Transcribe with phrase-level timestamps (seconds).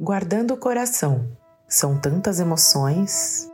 [0.00, 1.28] Guardando o coração.
[1.66, 3.50] São tantas emoções.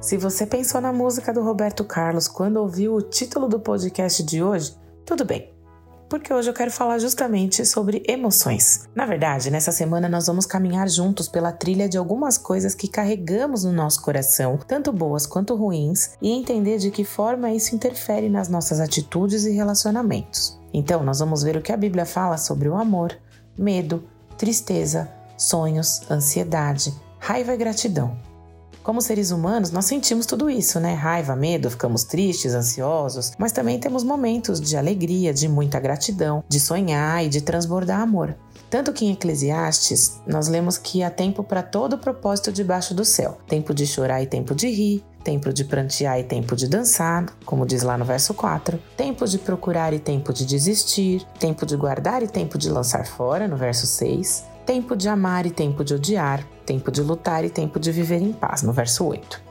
[0.00, 4.40] Se você pensou na música do Roberto Carlos quando ouviu o título do podcast de
[4.40, 5.59] hoje, tudo bem
[6.10, 8.88] porque hoje eu quero falar justamente sobre emoções.
[8.94, 13.62] Na verdade, nessa semana nós vamos caminhar juntos pela trilha de algumas coisas que carregamos
[13.62, 18.48] no nosso coração, tanto boas quanto ruins, e entender de que forma isso interfere nas
[18.48, 20.58] nossas atitudes e relacionamentos.
[20.74, 23.16] Então, nós vamos ver o que a Bíblia fala sobre o amor,
[23.56, 24.02] medo,
[24.36, 28.29] tristeza, sonhos, ansiedade, raiva e gratidão.
[28.82, 30.94] Como seres humanos, nós sentimos tudo isso, né?
[30.94, 36.58] Raiva, medo, ficamos tristes, ansiosos, mas também temos momentos de alegria, de muita gratidão, de
[36.58, 38.34] sonhar e de transbordar amor.
[38.70, 43.36] Tanto que em Eclesiastes nós lemos que há tempo para todo propósito debaixo do céu:
[43.46, 47.66] tempo de chorar e tempo de rir, tempo de prantear e tempo de dançar, como
[47.66, 52.22] diz lá no verso 4, tempo de procurar e tempo de desistir, tempo de guardar
[52.22, 56.46] e tempo de lançar fora, no verso 6, tempo de amar e tempo de odiar,
[56.64, 59.42] tempo de lutar e tempo de viver em paz, no verso 8.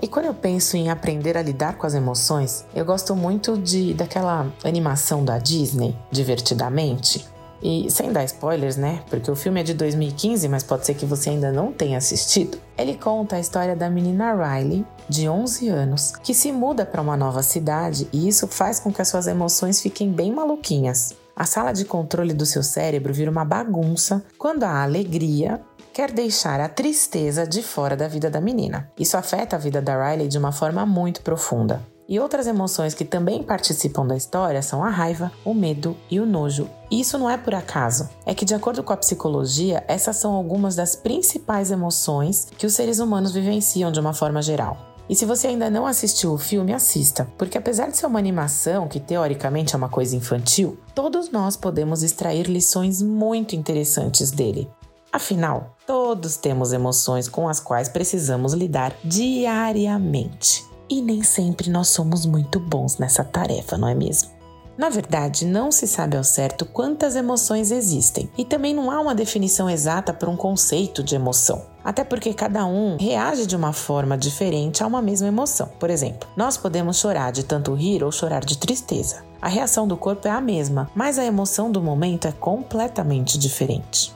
[0.00, 3.92] E quando eu penso em aprender a lidar com as emoções, eu gosto muito de
[3.92, 7.26] daquela animação da Disney, Divertidamente.
[7.62, 9.02] E sem dar spoilers, né?
[9.10, 12.56] Porque o filme é de 2015, mas pode ser que você ainda não tenha assistido.
[12.78, 17.16] Ele conta a história da menina Riley, de 11 anos, que se muda para uma
[17.16, 21.14] nova cidade e isso faz com que as suas emoções fiquem bem maluquinhas.
[21.42, 25.60] A sala de controle do seu cérebro vira uma bagunça quando a alegria
[25.92, 28.88] quer deixar a tristeza de fora da vida da menina.
[28.96, 31.82] Isso afeta a vida da Riley de uma forma muito profunda.
[32.08, 36.26] E outras emoções que também participam da história são a raiva, o medo e o
[36.26, 36.70] nojo.
[36.88, 38.08] E isso não é por acaso.
[38.24, 42.74] É que, de acordo com a psicologia, essas são algumas das principais emoções que os
[42.74, 44.91] seres humanos vivenciam de uma forma geral.
[45.12, 48.88] E se você ainda não assistiu o filme, assista, porque apesar de ser uma animação
[48.88, 54.70] que teoricamente é uma coisa infantil, todos nós podemos extrair lições muito interessantes dele.
[55.12, 60.64] Afinal, todos temos emoções com as quais precisamos lidar diariamente.
[60.88, 64.30] E nem sempre nós somos muito bons nessa tarefa, não é mesmo?
[64.76, 69.14] Na verdade, não se sabe ao certo quantas emoções existem, e também não há uma
[69.14, 71.62] definição exata para um conceito de emoção.
[71.84, 75.68] Até porque cada um reage de uma forma diferente a uma mesma emoção.
[75.78, 79.24] Por exemplo, nós podemos chorar de tanto rir ou chorar de tristeza.
[79.40, 84.14] A reação do corpo é a mesma, mas a emoção do momento é completamente diferente.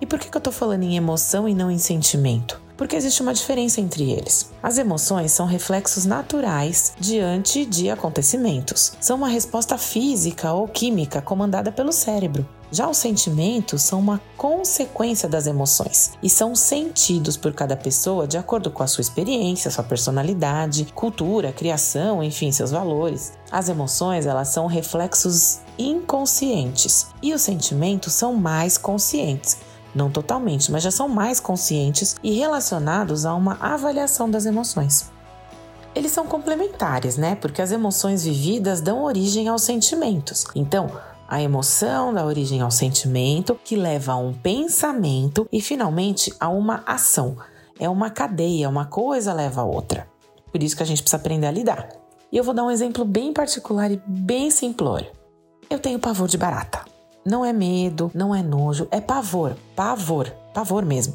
[0.00, 2.60] E por que, eu estou falando em emoção e não em sentimento?
[2.80, 4.50] Porque existe uma diferença entre eles.
[4.62, 8.94] As emoções são reflexos naturais diante de acontecimentos.
[8.98, 12.48] São uma resposta física ou química comandada pelo cérebro.
[12.72, 18.38] Já os sentimentos são uma consequência das emoções e são sentidos por cada pessoa de
[18.38, 23.34] acordo com a sua experiência, sua personalidade, cultura, criação, enfim, seus valores.
[23.52, 30.82] As emoções, elas são reflexos inconscientes e os sentimentos são mais conscientes não totalmente, mas
[30.82, 35.10] já são mais conscientes e relacionados a uma avaliação das emoções.
[35.94, 37.34] Eles são complementares, né?
[37.34, 40.44] Porque as emoções vividas dão origem aos sentimentos.
[40.54, 40.90] Então,
[41.28, 46.82] a emoção dá origem ao sentimento, que leva a um pensamento e finalmente a uma
[46.86, 47.36] ação.
[47.78, 50.08] É uma cadeia, uma coisa leva a outra.
[50.52, 51.88] Por isso que a gente precisa aprender a lidar.
[52.32, 55.10] E eu vou dar um exemplo bem particular e bem simplório.
[55.68, 56.89] Eu tenho pavor de barata.
[57.24, 61.14] Não é medo, não é nojo, é pavor, pavor, pavor mesmo.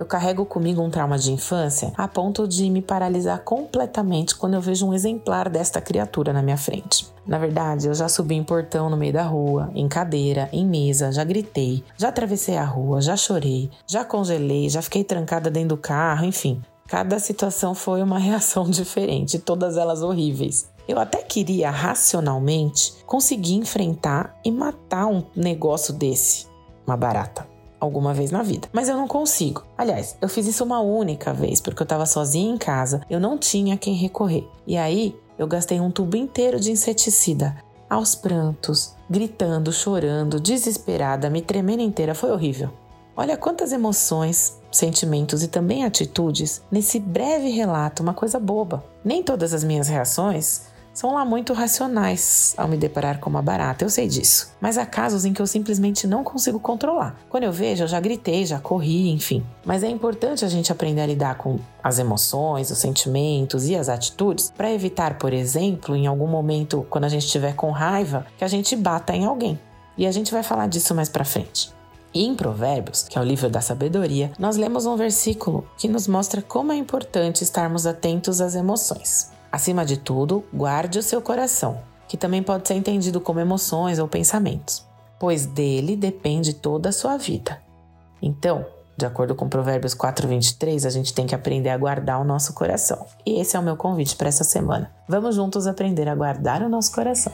[0.00, 4.60] Eu carrego comigo um trauma de infância a ponto de me paralisar completamente quando eu
[4.60, 7.06] vejo um exemplar desta criatura na minha frente.
[7.24, 11.12] Na verdade, eu já subi em portão no meio da rua, em cadeira, em mesa,
[11.12, 15.76] já gritei, já atravessei a rua, já chorei, já congelei, já fiquei trancada dentro do
[15.76, 16.60] carro, enfim.
[16.88, 20.68] Cada situação foi uma reação diferente, todas elas horríveis.
[20.90, 26.48] Eu até queria racionalmente conseguir enfrentar e matar um negócio desse,
[26.84, 27.46] uma barata,
[27.78, 28.66] alguma vez na vida.
[28.72, 29.62] Mas eu não consigo.
[29.78, 33.38] Aliás, eu fiz isso uma única vez, porque eu estava sozinha em casa, eu não
[33.38, 34.44] tinha quem recorrer.
[34.66, 37.56] E aí eu gastei um tubo inteiro de inseticida.
[37.88, 42.68] Aos prantos, gritando, chorando, desesperada, me tremendo inteira, foi horrível.
[43.16, 48.82] Olha quantas emoções, sentimentos e também atitudes nesse breve relato, uma coisa boba.
[49.04, 53.84] Nem todas as minhas reações são lá muito racionais ao me deparar com uma barata,
[53.84, 54.54] eu sei disso.
[54.60, 57.16] Mas há casos em que eu simplesmente não consigo controlar.
[57.28, 59.44] Quando eu vejo, eu já gritei, já corri, enfim.
[59.64, 63.88] Mas é importante a gente aprender a lidar com as emoções, os sentimentos e as
[63.88, 68.44] atitudes para evitar, por exemplo, em algum momento, quando a gente estiver com raiva, que
[68.44, 69.58] a gente bata em alguém.
[69.96, 71.72] E a gente vai falar disso mais para frente.
[72.12, 76.08] E em Provérbios, que é o livro da sabedoria, nós lemos um versículo que nos
[76.08, 79.30] mostra como é importante estarmos atentos às emoções.
[79.52, 84.06] Acima de tudo, guarde o seu coração, que também pode ser entendido como emoções ou
[84.06, 84.86] pensamentos,
[85.18, 87.60] pois dele depende toda a sua vida.
[88.22, 88.64] Então,
[88.96, 93.06] de acordo com Provérbios 4:23, a gente tem que aprender a guardar o nosso coração.
[93.24, 94.92] E esse é o meu convite para essa semana.
[95.08, 97.32] Vamos juntos aprender a guardar o nosso coração.